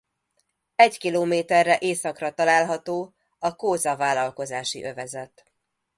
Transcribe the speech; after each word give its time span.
Egy 0.75 0.97
kilométerre 0.97 1.77
északra 1.81 2.33
található 2.33 3.15
a 3.39 3.55
Kosa 3.55 3.95
vállalkozási 3.95 4.83
övezet. 4.83 5.51